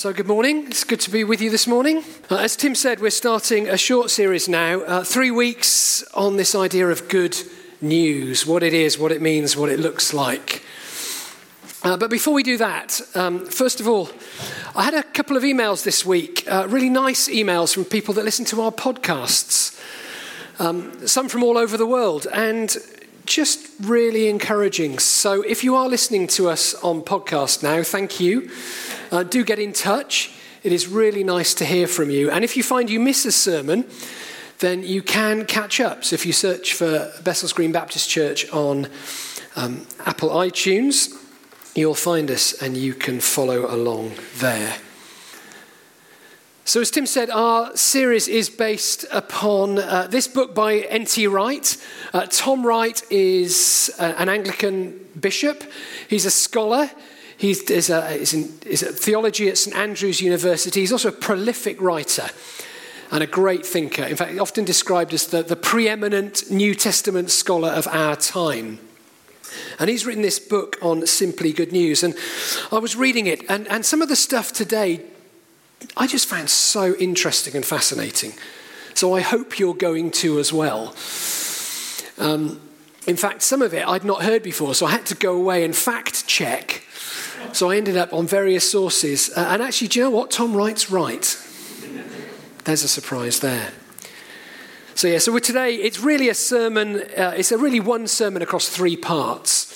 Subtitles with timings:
[0.00, 0.66] So, good morning.
[0.66, 2.02] It's good to be with you this morning.
[2.30, 6.54] Uh, as Tim said, we're starting a short series now, uh, three weeks on this
[6.54, 7.36] idea of good
[7.82, 10.64] news what it is, what it means, what it looks like.
[11.82, 14.08] Uh, but before we do that, um, first of all,
[14.74, 18.24] I had a couple of emails this week, uh, really nice emails from people that
[18.24, 19.78] listen to our podcasts,
[20.58, 22.74] um, some from all over the world, and
[23.30, 24.98] just really encouraging.
[24.98, 28.50] So, if you are listening to us on podcast now, thank you
[29.10, 30.32] uh, do get in touch.
[30.62, 32.30] It is really nice to hear from you.
[32.30, 33.86] And if you find you miss a sermon,
[34.58, 36.04] then you can catch up.
[36.04, 38.88] So if you search for Bessels Green Baptist Church on
[39.56, 41.10] um, Apple iTunes,
[41.74, 44.76] you'll find us and you can follow along there.
[46.70, 51.26] So, as Tim said, our series is based upon uh, this book by N.T.
[51.26, 51.76] Wright.
[52.12, 55.64] Uh, Tom Wright is uh, an Anglican bishop,
[56.06, 56.88] he's a scholar.
[57.36, 60.78] He's, a, in, theology at St Andrews University.
[60.78, 62.28] He's also a prolific writer
[63.10, 64.04] and a great thinker.
[64.04, 68.78] In fact, often described as the, the preeminent New Testament scholar of our time.
[69.80, 72.04] And he's written this book on Simply Good News.
[72.04, 72.14] And
[72.70, 75.00] I was reading it, and, and some of the stuff today
[75.96, 78.34] I just found so interesting and fascinating.
[78.94, 80.94] So I hope you're going to as well.
[82.18, 82.60] Um,
[83.06, 85.64] in fact, some of it I'd not heard before, so I had to go away
[85.64, 86.84] and fact check
[87.52, 89.30] so I ended up on various sources.
[89.36, 90.30] Uh, and actually, do you know what?
[90.30, 91.36] Tom Wright's right.
[92.64, 93.72] There's a surprise there.
[94.94, 98.68] So, yeah, so today it's really a sermon, uh, it's a really one sermon across
[98.68, 99.66] three parts.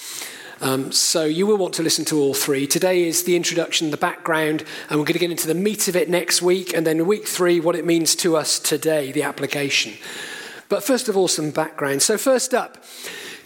[0.60, 2.66] Um, so you will want to listen to all three.
[2.66, 5.97] Today is the introduction, the background, and we're going to get into the meat of
[5.97, 9.94] it next week, and then week three, what it means to us today, the application.
[10.69, 12.02] But first of all, some background.
[12.02, 12.82] So, first up,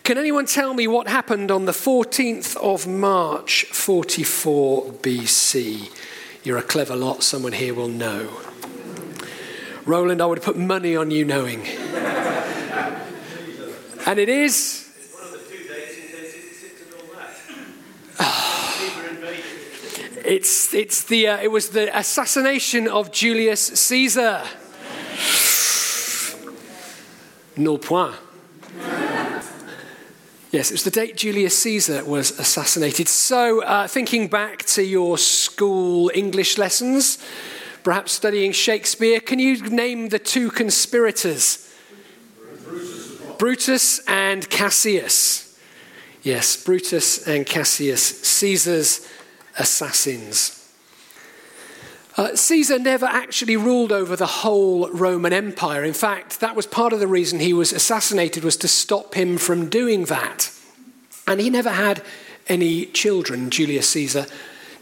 [0.04, 5.90] can anyone tell me what happened on the 14th of March, 44 BC?
[6.44, 8.30] You're a clever lot, someone here will know.
[9.84, 11.66] Roland, I would put money on you knowing.
[14.06, 14.87] and it is.
[20.28, 24.42] It's, it's the, uh, it was the assassination of Julius Caesar.
[27.56, 28.14] No point.
[30.50, 33.08] Yes, it was the date Julius Caesar was assassinated.
[33.08, 37.16] So, uh, thinking back to your school English lessons,
[37.82, 41.74] perhaps studying Shakespeare, can you name the two conspirators?
[42.66, 45.58] Brutus, Brutus and Cassius.
[46.22, 49.08] Yes, Brutus and Cassius, Caesar's
[49.58, 50.54] assassins.
[52.16, 55.84] Uh, Caesar never actually ruled over the whole Roman Empire.
[55.84, 59.38] In fact, that was part of the reason he was assassinated was to stop him
[59.38, 60.50] from doing that.
[61.28, 62.02] And he never had
[62.48, 63.50] any children.
[63.50, 64.26] Julius Caesar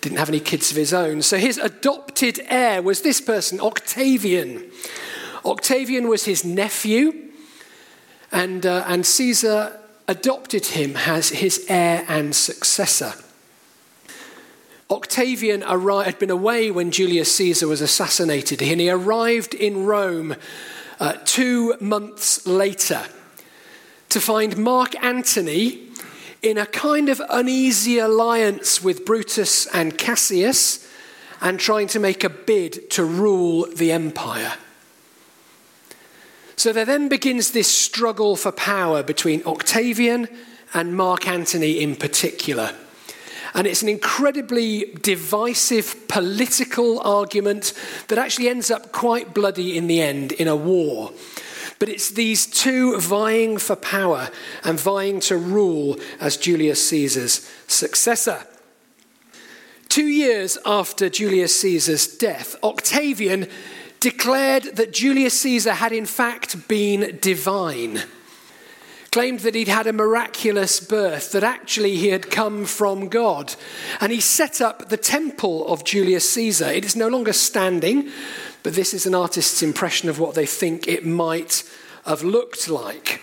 [0.00, 1.20] didn't have any kids of his own.
[1.20, 4.70] So his adopted heir was this person, Octavian.
[5.44, 7.32] Octavian was his nephew,
[8.32, 9.78] and, uh, and Caesar
[10.08, 13.12] adopted him as his heir and successor.
[14.90, 20.36] Octavian had been away when Julius Caesar was assassinated, and he arrived in Rome
[21.00, 23.02] uh, two months later
[24.08, 25.88] to find Mark Antony
[26.40, 30.88] in a kind of uneasy alliance with Brutus and Cassius
[31.40, 34.54] and trying to make a bid to rule the empire.
[36.54, 40.28] So there then begins this struggle for power between Octavian
[40.72, 42.74] and Mark Antony in particular.
[43.56, 47.72] And it's an incredibly divisive political argument
[48.08, 51.10] that actually ends up quite bloody in the end in a war.
[51.78, 54.28] But it's these two vying for power
[54.62, 58.46] and vying to rule as Julius Caesar's successor.
[59.88, 63.48] Two years after Julius Caesar's death, Octavian
[64.00, 68.02] declared that Julius Caesar had in fact been divine
[69.16, 73.54] claimed that he'd had a miraculous birth, that actually he had come from God.
[73.98, 76.66] And he set up the temple of Julius Caesar.
[76.66, 78.10] It is no longer standing,
[78.62, 81.62] but this is an artist's impression of what they think it might
[82.04, 83.22] have looked like.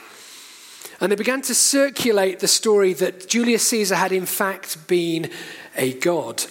[0.99, 5.29] And they began to circulate the story that Julius Caesar had in fact been
[5.75, 6.45] a god.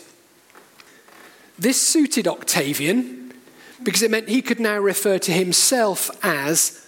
[1.58, 3.34] This suited Octavian
[3.82, 6.86] because it meant he could now refer to himself as,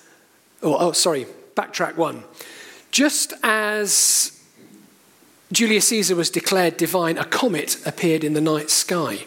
[0.63, 2.25] oh, oh sorry, backtrack one.
[2.91, 4.41] Just as
[5.53, 9.27] Julius Caesar was declared divine, a comet appeared in the night sky.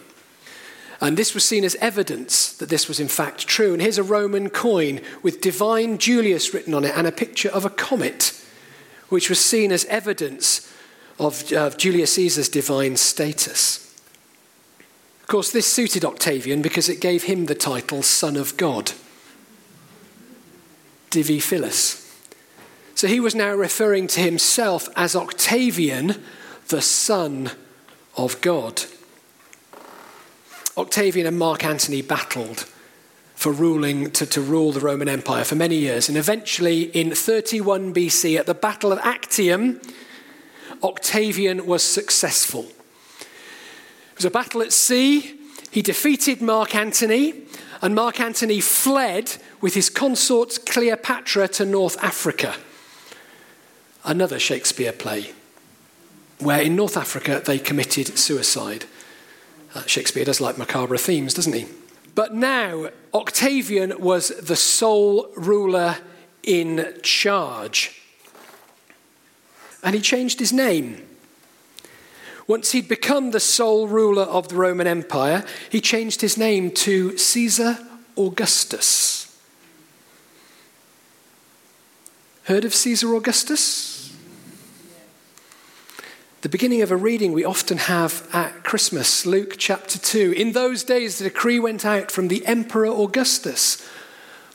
[1.00, 3.74] And this was seen as evidence that this was in fact true.
[3.74, 7.66] And here's a Roman coin with divine Julius written on it and a picture of
[7.66, 8.34] a comet,
[9.10, 10.74] which was seen as evidence
[11.20, 13.84] of, of Julius Caesar's divine status.
[15.22, 18.94] Of course, this suited Octavian because it gave him the title Son of God.
[21.10, 22.07] Divi Filius.
[22.98, 26.16] So he was now referring to himself as Octavian,
[26.70, 27.52] the Son
[28.18, 28.86] of God.
[30.76, 32.66] Octavian and Mark Antony battled
[33.36, 36.10] for ruling to, to rule the Roman Empire for many years.
[36.10, 39.80] And eventually, in 31 BC, at the Battle of Actium,
[40.82, 42.64] Octavian was successful.
[42.64, 45.40] It was a battle at sea.
[45.70, 47.44] He defeated Mark Antony,
[47.84, 52.56] and Mark Antony fled with his consort Cleopatra to North Africa.
[54.08, 55.34] Another Shakespeare play,
[56.40, 58.86] where in North Africa they committed suicide.
[59.76, 61.66] Uh, Shakespeare does like macabre themes, doesn't he?
[62.16, 65.98] But now, Octavian was the sole ruler
[66.42, 68.02] in charge.
[69.84, 71.06] And he changed his name.
[72.48, 77.18] Once he'd become the sole ruler of the Roman Empire, he changed his name to
[77.18, 77.78] Caesar
[78.18, 79.27] Augustus.
[82.48, 84.16] Heard of Caesar Augustus?
[86.44, 90.32] The beginning of a reading we often have at Christmas, Luke chapter 2.
[90.32, 93.86] In those days, the decree went out from the Emperor Augustus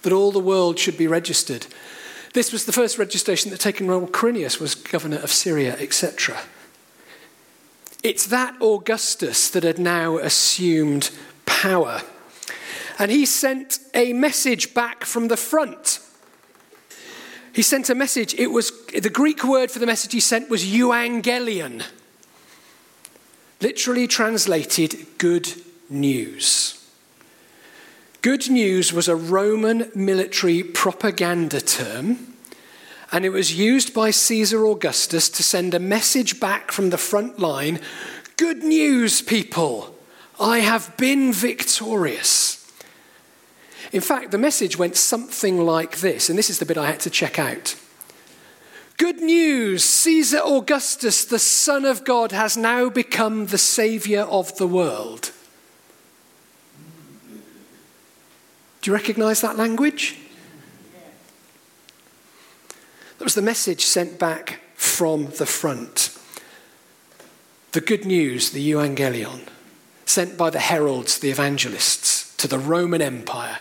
[0.00, 1.66] that all the world should be registered.
[2.32, 6.40] This was the first registration that taken while Quirinius was governor of Syria, etc.
[8.02, 11.10] It's that Augustus that had now assumed
[11.44, 12.00] power.
[12.98, 15.98] And he sent a message back from the front
[17.52, 18.34] he sent a message.
[18.34, 21.84] It was the Greek word for the message he sent was euangelion.
[23.60, 25.52] Literally translated good
[25.88, 26.78] news.
[28.22, 32.34] Good news was a Roman military propaganda term,
[33.10, 37.38] and it was used by Caesar Augustus to send a message back from the front
[37.38, 37.80] line
[38.36, 39.96] Good news, people!
[40.40, 42.61] I have been victorious.
[43.92, 47.00] In fact, the message went something like this, and this is the bit I had
[47.00, 47.76] to check out.
[48.96, 54.66] Good news Caesar Augustus, the Son of God, has now become the Saviour of the
[54.66, 55.32] world.
[58.80, 60.18] Do you recognize that language?
[63.18, 66.18] That was the message sent back from the front.
[67.72, 69.46] The good news, the Evangelion,
[70.06, 73.58] sent by the heralds, the evangelists, to the Roman Empire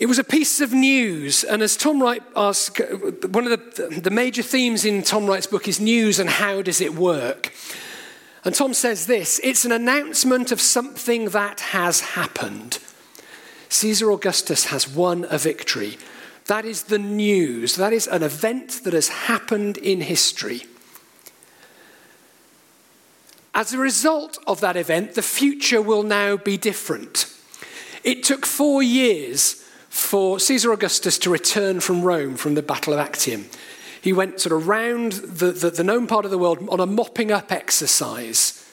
[0.00, 4.10] it was a piece of news, and as Tom Wright asks, one of the, the
[4.10, 7.52] major themes in Tom Wright's book is news and how does it work.
[8.42, 12.78] And Tom says this it's an announcement of something that has happened.
[13.68, 15.98] Caesar Augustus has won a victory.
[16.46, 17.76] That is the news.
[17.76, 20.62] That is an event that has happened in history.
[23.52, 27.26] As a result of that event, the future will now be different.
[28.02, 29.59] It took four years
[29.90, 33.46] for Caesar Augustus to return from Rome from the Battle of Actium.
[34.00, 36.86] He went sort of round the, the, the known part of the world on a
[36.86, 38.64] mopping up exercise,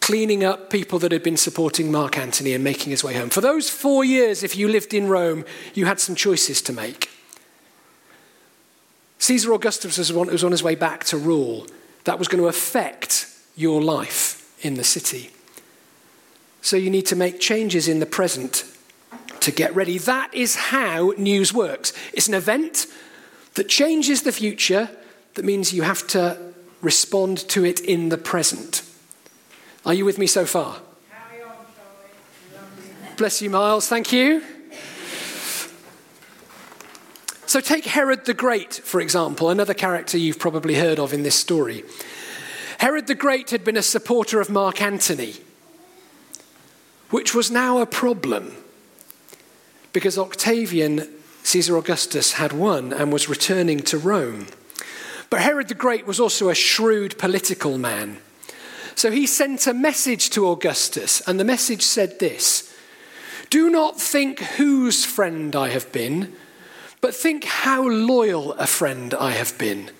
[0.00, 3.28] cleaning up people that had been supporting Mark Antony and making his way home.
[3.28, 5.44] For those four years, if you lived in Rome,
[5.74, 7.10] you had some choices to make.
[9.18, 11.66] Caesar Augustus was on, was on his way back to rule.
[12.04, 15.30] That was going to affect your life in the city.
[16.62, 18.64] So you need to make changes in the present
[19.42, 19.98] to get ready.
[19.98, 21.92] That is how news works.
[22.12, 22.86] It's an event
[23.54, 24.90] that changes the future,
[25.34, 26.38] that means you have to
[26.80, 28.82] respond to it in the present.
[29.84, 30.80] Are you with me so far?
[33.16, 33.86] Bless you, Miles.
[33.86, 34.42] Thank you.
[37.44, 41.34] So, take Herod the Great, for example, another character you've probably heard of in this
[41.34, 41.84] story.
[42.78, 45.34] Herod the Great had been a supporter of Mark Antony,
[47.10, 48.56] which was now a problem
[49.92, 51.08] because Octavian,
[51.42, 54.46] Caesar Augustus, had won and was returning to Rome.
[55.30, 58.18] But Herod the Great was also a shrewd political man.
[58.94, 62.74] So he sent a message to Augustus, and the message said this
[63.48, 66.34] Do not think whose friend I have been,
[67.00, 69.90] but think how loyal a friend I have been,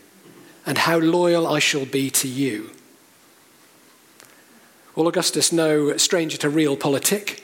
[0.67, 2.71] and how loyal I shall be to you.
[4.95, 7.41] Well, Augustus, no stranger to realpolitik,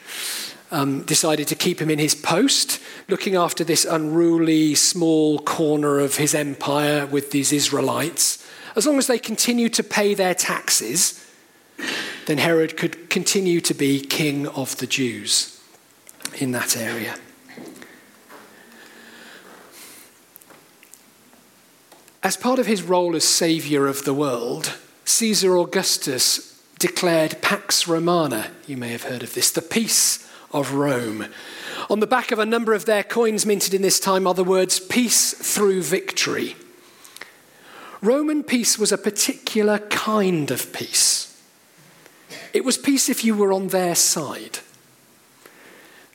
[0.76, 6.16] um, decided to keep him in his post, looking after this unruly small corner of
[6.16, 8.46] his empire with these Israelites.
[8.76, 11.26] As long as they continued to pay their taxes,
[12.26, 15.58] then Herod could continue to be king of the Jews
[16.38, 17.16] in that area.
[22.22, 28.50] As part of his role as savior of the world, Caesar Augustus declared Pax Romana.
[28.66, 31.26] You may have heard of this, the peace of Rome.
[31.88, 34.44] On the back of a number of their coins minted in this time are the
[34.44, 36.56] words peace through victory.
[38.00, 41.42] Roman peace was a particular kind of peace.
[42.52, 44.60] It was peace if you were on their side.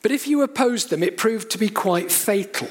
[0.02, 2.70] But if you opposed them, it proved to be quite fatal.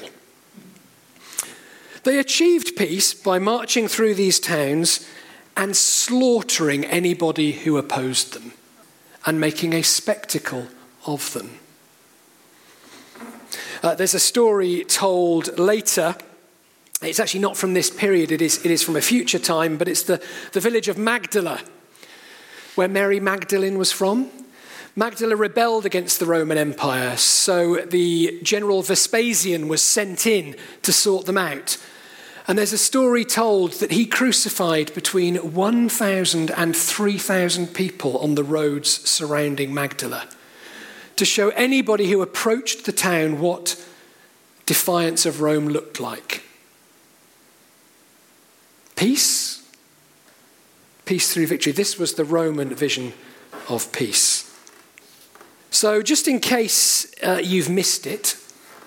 [2.03, 5.07] They achieved peace by marching through these towns
[5.55, 8.53] and slaughtering anybody who opposed them
[9.25, 10.67] and making a spectacle
[11.05, 11.59] of them.
[13.83, 16.15] Uh, there's a story told later.
[17.01, 19.87] It's actually not from this period, it is, it is from a future time, but
[19.87, 21.59] it's the, the village of Magdala,
[22.75, 24.29] where Mary Magdalene was from.
[24.95, 31.25] Magdala rebelled against the Roman Empire, so the general Vespasian was sent in to sort
[31.25, 31.77] them out.
[32.47, 38.43] And there's a story told that he crucified between 1,000 and 3,000 people on the
[38.43, 40.27] roads surrounding Magdala
[41.21, 43.75] to show anybody who approached the town what
[44.65, 46.41] defiance of Rome looked like.
[48.95, 49.63] Peace,
[51.05, 51.73] peace through victory.
[51.73, 53.13] This was the Roman vision
[53.69, 54.51] of peace.
[55.69, 58.35] So, just in case uh, you've missed it,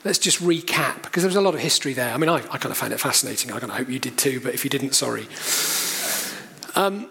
[0.05, 2.12] let's just recap because there's a lot of history there.
[2.12, 3.53] I mean, I, I kind of found it fascinating.
[3.53, 5.29] I kind of hope you did too, but if you didn't, sorry.
[6.75, 7.09] Um,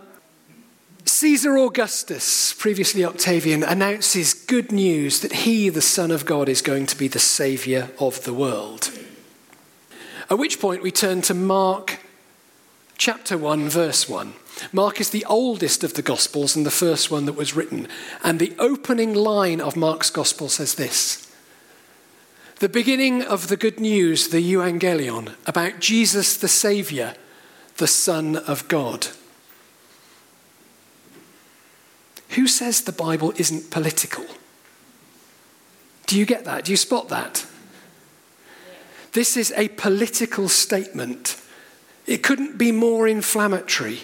[1.23, 6.85] Caesar Augustus, previously Octavian, announces good news that he, the Son of God, is going
[6.87, 8.91] to be the Saviour of the world.
[10.29, 11.99] At which point we turn to Mark
[12.97, 14.33] chapter 1, verse 1.
[14.73, 17.87] Mark is the oldest of the Gospels and the first one that was written.
[18.21, 21.33] And the opening line of Mark's Gospel says this
[22.59, 27.13] The beginning of the good news, the Evangelion, about Jesus the Saviour,
[27.77, 29.07] the Son of God.
[32.35, 34.25] Who says the Bible isn't political?
[36.07, 36.65] Do you get that?
[36.65, 37.45] Do you spot that?
[39.11, 41.39] This is a political statement.
[42.07, 43.99] It couldn't be more inflammatory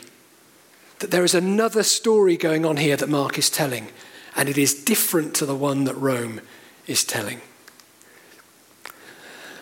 [1.00, 3.88] that there is another story going on here that Mark is telling,
[4.36, 6.42] and it is different to the one that Rome
[6.88, 7.42] is telling.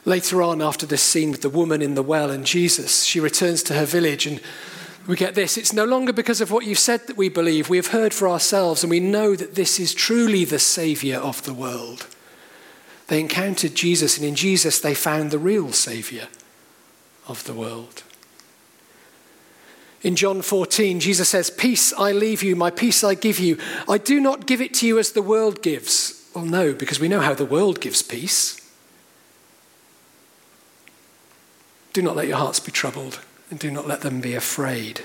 [0.03, 3.61] Later on, after this scene with the woman in the well and Jesus, she returns
[3.63, 4.41] to her village and
[5.07, 5.57] we get this.
[5.57, 7.69] It's no longer because of what you've said that we believe.
[7.69, 11.43] We have heard for ourselves and we know that this is truly the Saviour of
[11.43, 12.07] the world.
[13.07, 16.27] They encountered Jesus, and in Jesus they found the real Saviour
[17.27, 18.03] of the world.
[20.03, 23.57] In John 14, Jesus says, Peace I leave you, my peace I give you.
[23.89, 26.29] I do not give it to you as the world gives.
[26.35, 28.61] Well, no, because we know how the world gives peace.
[31.93, 35.01] Do not let your hearts be troubled, and do not let them be afraid.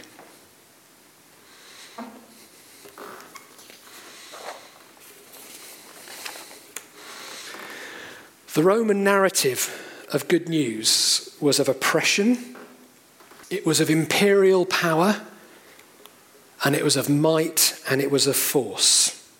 [8.54, 12.52] The Roman narrative of good news was of oppression
[13.52, 15.20] it was of imperial power,
[16.64, 19.30] and it was of might, and it was of force.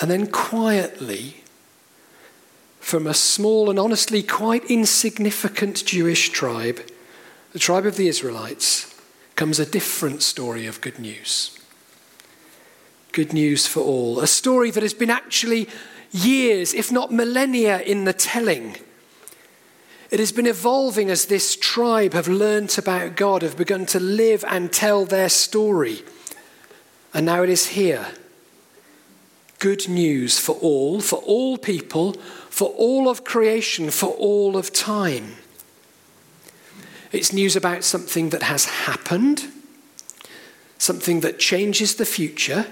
[0.00, 1.42] And then quietly,
[2.78, 6.88] from a small and honestly quite insignificant Jewish tribe,
[7.56, 8.94] the tribe of the Israelites,
[9.34, 11.58] comes a different story of good news.
[13.12, 14.20] Good news for all.
[14.20, 15.66] A story that has been actually
[16.12, 18.76] years, if not millennia, in the telling.
[20.10, 24.44] It has been evolving as this tribe have learnt about God, have begun to live
[24.46, 26.02] and tell their story.
[27.14, 28.06] And now it is here.
[29.60, 32.12] Good news for all, for all people,
[32.50, 35.36] for all of creation, for all of time.
[37.12, 39.46] It's news about something that has happened,
[40.78, 42.66] something that changes the future,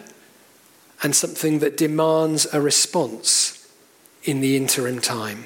[1.03, 3.69] and something that demands a response
[4.25, 5.45] in the interim time.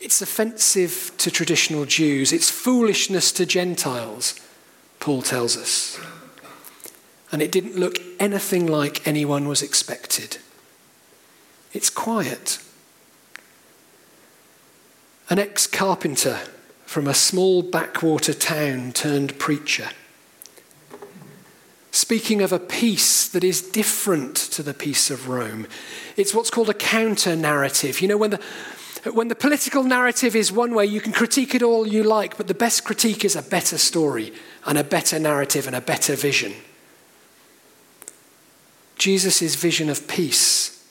[0.00, 2.32] It's offensive to traditional Jews.
[2.32, 4.34] It's foolishness to Gentiles,
[4.98, 6.00] Paul tells us.
[7.30, 10.38] And it didn't look anything like anyone was expected.
[11.72, 12.58] It's quiet.
[15.30, 16.40] An ex carpenter
[16.92, 19.88] from a small backwater town turned preacher.
[21.90, 25.66] Speaking of a peace that is different to the peace of Rome.
[26.18, 28.02] It's what's called a counter narrative.
[28.02, 28.40] You know, when the,
[29.10, 32.46] when the political narrative is one way, you can critique it all you like, but
[32.46, 34.30] the best critique is a better story
[34.66, 36.52] and a better narrative and a better vision.
[38.98, 40.86] Jesus' vision of peace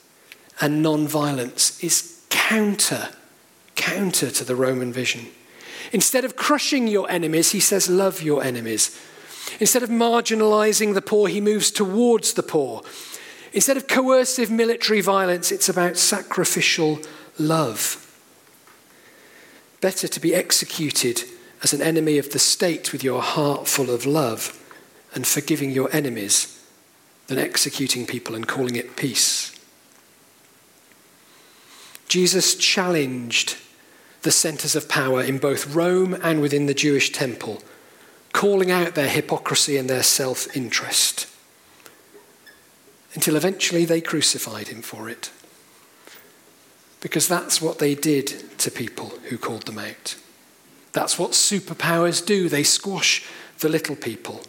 [0.60, 3.10] and non-violence is counter,
[3.76, 5.28] counter to the Roman vision.
[5.92, 8.98] Instead of crushing your enemies, he says, love your enemies.
[9.60, 12.82] Instead of marginalizing the poor, he moves towards the poor.
[13.52, 16.98] Instead of coercive military violence, it's about sacrificial
[17.38, 17.98] love.
[19.82, 21.24] Better to be executed
[21.62, 24.58] as an enemy of the state with your heart full of love
[25.14, 26.64] and forgiving your enemies
[27.26, 29.58] than executing people and calling it peace.
[32.08, 33.56] Jesus challenged
[34.22, 37.62] the centers of power in both Rome and within the Jewish temple,
[38.32, 41.28] calling out their hypocrisy and their self interest,
[43.14, 45.30] until eventually they crucified him for it.
[47.00, 50.16] Because that's what they did to people who called them out.
[50.92, 53.26] That's what superpowers do, they squash
[53.58, 54.42] the little people.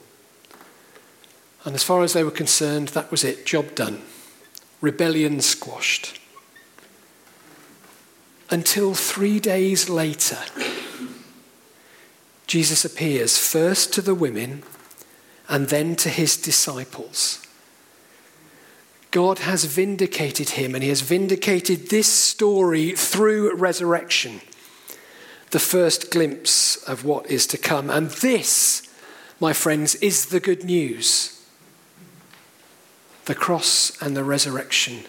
[1.65, 4.01] And as far as they were concerned, that was it, job done.
[4.81, 6.19] Rebellion squashed.
[8.53, 10.37] Until three days later,
[12.45, 14.61] Jesus appears first to the women
[15.49, 17.43] and then to his disciples.
[19.09, 24.41] God has vindicated him, and he has vindicated this story through resurrection,
[25.49, 27.89] the first glimpse of what is to come.
[27.89, 28.87] And this,
[29.39, 31.43] my friends, is the good news
[33.25, 35.05] the cross and the resurrection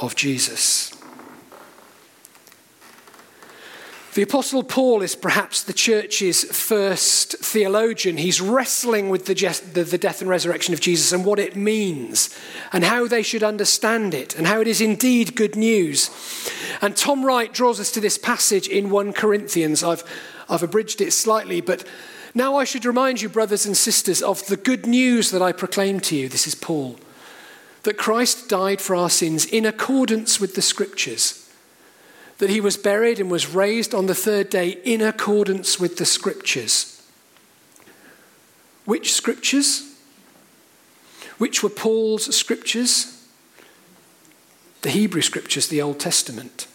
[0.00, 0.94] of Jesus.
[4.14, 8.18] The Apostle Paul is perhaps the church's first theologian.
[8.18, 9.34] He's wrestling with the,
[9.72, 12.28] the, death and resurrection of Jesus and what it means,
[12.74, 16.10] and how they should understand it, and how it is indeed good news.
[16.82, 19.82] And Tom Wright draws us to this passage in 1 Corinthians.
[19.82, 20.04] I've,
[20.46, 21.82] I've abridged it slightly, but
[22.34, 26.00] now I should remind you, brothers and sisters, of the good news that I proclaim
[26.00, 26.28] to you.
[26.28, 26.98] This is Paul
[27.82, 31.41] that Christ died for our sins in accordance with the scriptures,
[32.42, 36.04] that he was buried and was raised on the third day in accordance with the
[36.04, 37.00] scriptures.
[38.84, 39.94] Which scriptures?
[41.38, 43.24] Which were Paul's scriptures?
[44.80, 46.66] The Hebrew scriptures, the Old Testament.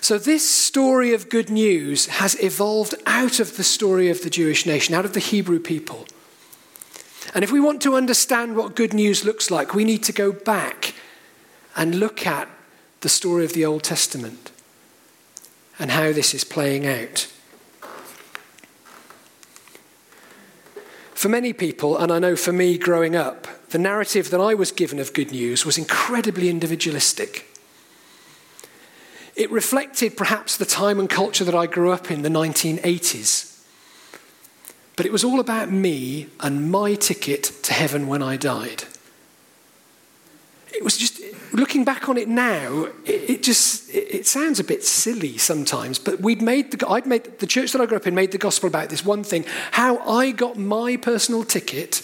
[0.00, 4.64] So, this story of good news has evolved out of the story of the Jewish
[4.64, 6.06] nation, out of the Hebrew people.
[7.34, 10.32] And if we want to understand what good news looks like, we need to go
[10.32, 10.94] back
[11.76, 12.48] and look at
[13.04, 14.50] the story of the Old Testament
[15.78, 17.28] and how this is playing out.
[21.12, 24.72] For many people, and I know for me growing up, the narrative that I was
[24.72, 27.46] given of good news was incredibly individualistic.
[29.36, 33.62] It reflected perhaps the time and culture that I grew up in, the 1980s.
[34.96, 38.84] But it was all about me and my ticket to heaven when I died.
[41.54, 46.00] Looking back on it now, it, it just, it, it, sounds a bit silly sometimes,
[46.00, 48.38] but we'd made the, I'd made, the church that I grew up in made the
[48.38, 52.02] gospel about this one thing, how I got my personal ticket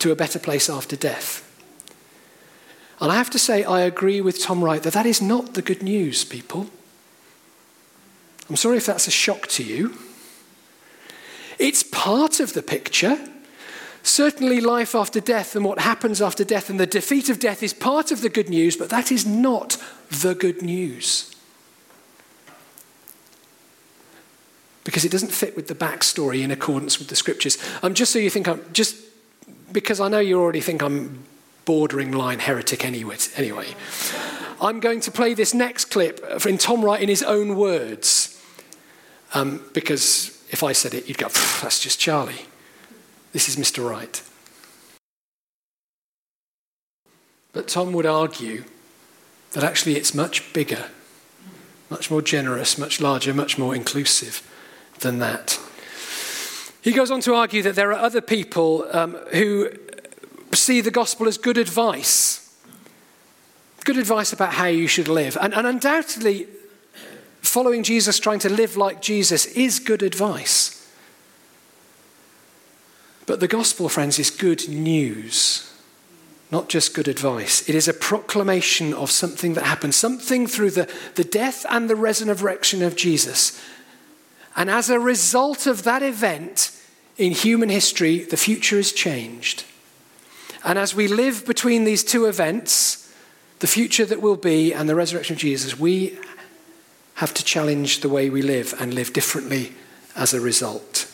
[0.00, 1.44] to a better place after death.
[3.00, 5.62] And I have to say, I agree with Tom Wright that that is not the
[5.62, 6.68] good news, people.
[8.50, 9.96] I'm sorry if that's a shock to you.
[11.60, 13.18] It's part of the picture.
[14.08, 17.74] Certainly, life after death and what happens after death and the defeat of death is
[17.74, 19.76] part of the good news, but that is not
[20.08, 21.36] the good news.
[24.82, 27.58] Because it doesn't fit with the backstory in accordance with the scriptures.
[27.82, 28.96] Um, just so you think I'm just
[29.72, 31.24] because I know you already think I'm
[31.66, 33.18] bordering line heretic anyway.
[33.36, 33.66] Anyway,
[34.58, 38.42] I'm going to play this next clip in Tom Wright in his own words,
[39.34, 41.28] um, because if I said it, you'd go,
[41.60, 42.46] that's just Charlie.
[43.32, 43.88] This is Mr.
[43.88, 44.22] Wright.
[47.52, 48.64] But Tom would argue
[49.52, 50.86] that actually it's much bigger,
[51.90, 54.42] much more generous, much larger, much more inclusive
[55.00, 55.58] than that.
[56.82, 59.70] He goes on to argue that there are other people um, who
[60.54, 62.56] see the gospel as good advice.
[63.84, 65.36] Good advice about how you should live.
[65.40, 66.46] And, and undoubtedly,
[67.40, 70.77] following Jesus, trying to live like Jesus, is good advice.
[73.28, 75.70] But the gospel, friends, is good news,
[76.50, 77.68] not just good advice.
[77.68, 81.94] It is a proclamation of something that happened, something through the, the death and the
[81.94, 83.62] resurrection of Jesus.
[84.56, 86.74] And as a result of that event
[87.18, 89.64] in human history, the future is changed.
[90.64, 93.12] And as we live between these two events,
[93.58, 96.18] the future that will be and the resurrection of Jesus, we
[97.16, 99.74] have to challenge the way we live and live differently
[100.16, 101.07] as a result.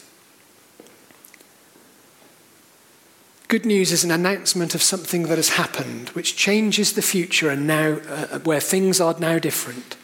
[3.49, 7.67] Good news is an announcement of something that has happened, which changes the future and
[7.67, 9.97] now, uh, where things are now different.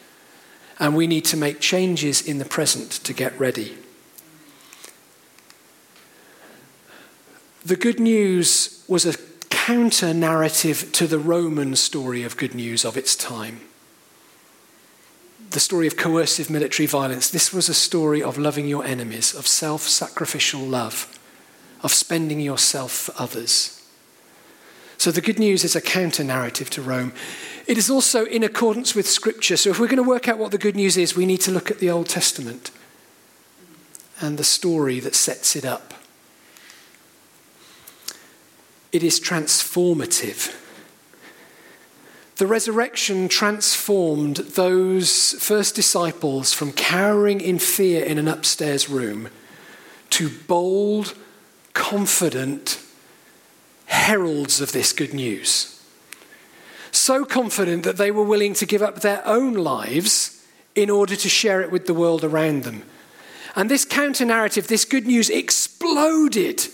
[0.79, 3.77] And we need to make changes in the present to get ready.
[7.65, 9.19] the good news was a
[9.51, 13.61] counter narrative to the Roman story of good news of its time.
[15.51, 17.29] The story of coercive military violence.
[17.29, 21.19] This was a story of loving your enemies, of self sacrificial love,
[21.83, 23.77] of spending yourself for others.
[24.99, 27.13] So the good news is a counter narrative to Rome.
[27.67, 29.57] It is also in accordance with Scripture.
[29.57, 31.51] So if we're going to work out what the good news is, we need to
[31.51, 32.71] look at the Old Testament
[34.21, 35.95] and the story that sets it up.
[38.93, 40.57] It is transformative.
[42.37, 49.29] The resurrection transformed those first disciples from cowering in fear in an upstairs room
[50.11, 51.15] to bold,
[51.75, 52.83] confident
[53.87, 55.83] heralds of this good news.
[56.93, 61.29] So confident that they were willing to give up their own lives in order to
[61.29, 62.83] share it with the world around them.
[63.57, 66.69] And this counter narrative, this good news, exploded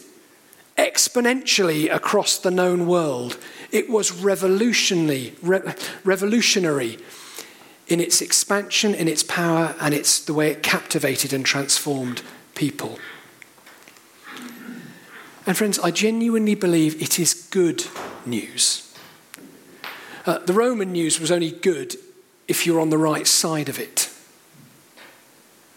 [0.76, 3.38] exponentially across the known world.
[3.72, 6.98] It was revolutionary, re- revolutionary
[7.88, 12.22] in its expansion, in its power, and it's the way it captivated and transformed
[12.54, 12.98] people.
[15.46, 17.86] And friends, I genuinely believe it is good
[18.26, 18.92] news.
[20.26, 21.94] Uh, the Roman news was only good
[22.48, 24.10] if you're on the right side of it.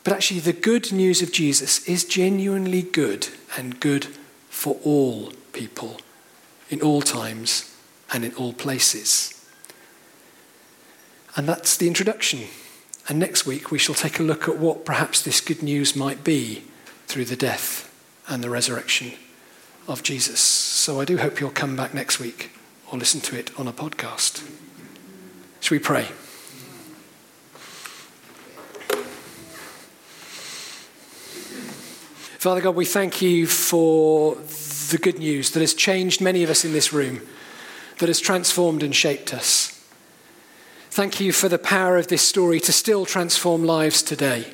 [0.04, 3.28] But actually, the good news of Jesus is genuinely good
[3.58, 4.06] and good
[4.50, 5.98] for all people
[6.72, 7.76] in all times
[8.12, 9.36] and in all places.
[11.36, 12.42] And that's the introduction.
[13.08, 16.24] And next week we shall take a look at what perhaps this good news might
[16.24, 16.64] be
[17.06, 17.86] through the death
[18.28, 19.14] and the resurrection
[19.90, 20.40] of Jesus.
[20.40, 22.52] So I do hope you'll come back next week
[22.92, 24.48] or listen to it on a podcast.
[25.60, 26.08] Shall we pray?
[32.38, 36.64] Father God, we thank you for the good news that has changed many of us
[36.64, 37.22] in this room,
[37.98, 39.76] that has transformed and shaped us.
[40.90, 44.54] Thank you for the power of this story to still transform lives today.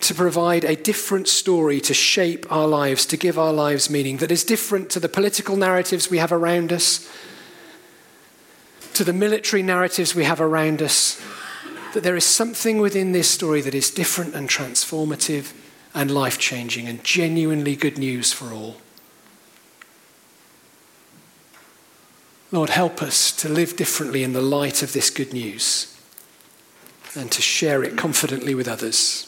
[0.00, 4.30] To provide a different story to shape our lives, to give our lives meaning that
[4.30, 7.10] is different to the political narratives we have around us,
[8.94, 11.20] to the military narratives we have around us,
[11.94, 15.52] that there is something within this story that is different and transformative
[15.94, 18.76] and life changing and genuinely good news for all.
[22.50, 25.94] Lord, help us to live differently in the light of this good news
[27.14, 29.27] and to share it confidently with others.